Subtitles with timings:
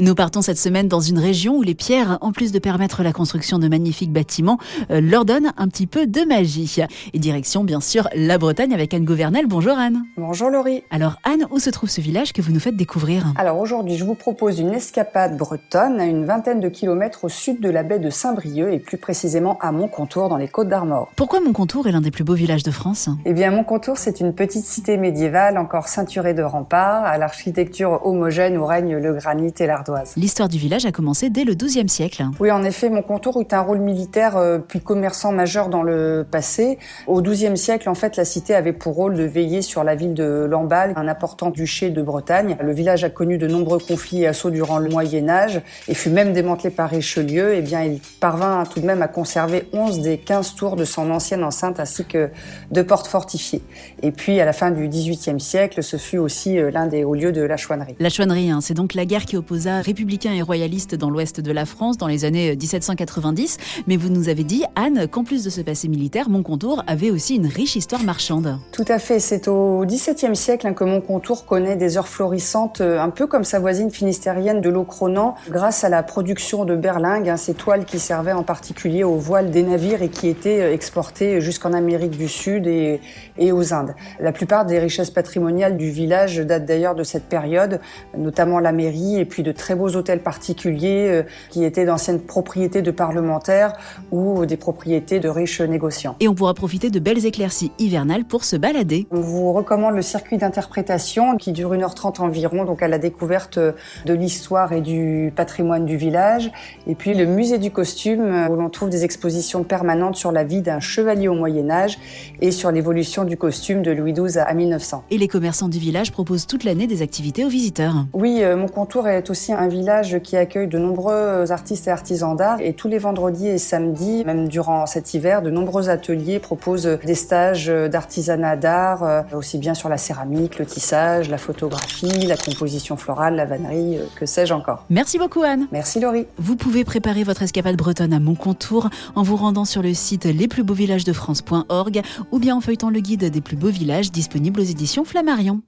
[0.00, 3.12] Nous partons cette semaine dans une région où les pierres, en plus de permettre la
[3.12, 4.58] construction de magnifiques bâtiments,
[4.90, 6.78] euh, leur donnent un petit peu de magie.
[7.12, 9.46] Et direction, bien sûr, la Bretagne avec Anne Gouvernel.
[9.46, 10.02] Bonjour Anne.
[10.16, 10.82] Bonjour Laurie.
[10.90, 13.32] Alors Anne, où se trouve ce village que vous nous faites découvrir?
[13.36, 17.60] Alors aujourd'hui, je vous propose une escapade bretonne à une vingtaine de kilomètres au sud
[17.60, 21.12] de la baie de Saint-Brieuc et plus précisément à Montcontour dans les Côtes d'Armor.
[21.14, 23.08] Pourquoi Montcontour est l'un des plus beaux villages de France?
[23.26, 28.56] Eh bien, Montcontour, c'est une petite cité médiévale encore ceinturée de remparts, à l'architecture homogène
[28.58, 29.66] où règne le granit et
[30.16, 32.24] L'histoire du village a commencé dès le XIIe siècle.
[32.40, 36.78] Oui, en effet, Montcontour eut un rôle militaire euh, puis commerçant majeur dans le passé.
[37.06, 40.14] Au XIIe siècle, en fait, la cité avait pour rôle de veiller sur la ville
[40.14, 42.56] de Lamballe, un important duché de Bretagne.
[42.60, 46.10] Le village a connu de nombreux conflits et assauts durant le Moyen Âge et fut
[46.10, 47.54] même démantelé par Richelieu.
[47.54, 51.10] Eh bien, il parvint tout de même à conserver 11 des 15 tours de son
[51.10, 52.30] ancienne enceinte ainsi que
[52.70, 53.62] deux portes fortifiées.
[54.02, 57.14] Et puis, à la fin du XVIIIe siècle, ce fut aussi euh, l'un des hauts
[57.14, 57.96] lieux de la chouannerie.
[57.98, 61.52] La chouannerie, hein, c'est donc la guerre qui opposa républicains et royalistes dans l'ouest de
[61.52, 63.58] la France dans les années 1790.
[63.86, 67.36] Mais vous nous avez dit, Anne, qu'en plus de ce passé militaire, Montcontour avait aussi
[67.36, 68.58] une riche histoire marchande.
[68.72, 69.20] Tout à fait.
[69.20, 73.44] C'est au XVIIe siècle hein, que Montcontour connaît des heures florissantes, euh, un peu comme
[73.44, 77.98] sa voisine finistérienne de Locronan, grâce à la production de berlingues, hein, ces toiles qui
[77.98, 82.28] servaient en particulier aux voiles des navires et qui étaient euh, exportées jusqu'en Amérique du
[82.28, 83.00] Sud et,
[83.38, 83.94] et aux Indes.
[84.20, 87.80] La plupart des richesses patrimoniales du village datent d'ailleurs de cette période,
[88.16, 92.82] notamment la mairie et puis de très beaux hôtels particuliers euh, qui étaient d'anciennes propriétés
[92.82, 93.72] de parlementaires
[94.10, 96.16] ou des propriétés de riches négociants.
[96.20, 99.06] Et on pourra profiter de belles éclaircies hivernales pour se balader.
[99.10, 104.12] On vous recommande le circuit d'interprétation qui dure 1h30 environ, donc à la découverte de
[104.12, 106.52] l'histoire et du patrimoine du village.
[106.86, 110.60] Et puis le musée du costume où l'on trouve des expositions permanentes sur la vie
[110.60, 111.98] d'un chevalier au Moyen Âge
[112.42, 115.04] et sur l'évolution du costume de Louis XII à 1900.
[115.10, 118.04] Et les commerçants du village proposent toute l'année des activités aux visiteurs.
[118.12, 122.36] Oui, euh, mon contour est aussi un village qui accueille de nombreux artistes et artisans
[122.36, 122.60] d'art.
[122.60, 127.14] Et tous les vendredis et samedis, même durant cet hiver, de nombreux ateliers proposent des
[127.14, 132.96] stages d'artisanat d'art, euh, aussi bien sur la céramique, le tissage, la photographie, la composition
[132.96, 134.84] florale, la vannerie, euh, que sais-je encore.
[134.90, 135.66] Merci beaucoup Anne.
[135.72, 136.26] Merci Laurie.
[136.38, 140.24] Vous pouvez préparer votre escapade bretonne à mon contour en vous rendant sur le site
[140.24, 145.60] lesplusbeauxvillagesdefrance.org ou bien en feuilletant le guide des plus beaux villages disponible aux éditions Flammarion.